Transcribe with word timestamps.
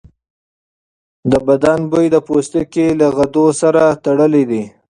د 1.31 1.33
بدن 1.47 1.79
بوی 1.91 2.05
د 2.11 2.17
پوستکي 2.27 2.87
له 2.99 3.07
غدو 3.17 3.45
سره 3.61 3.83
تړلی 4.03 4.43
دی. 4.51 4.63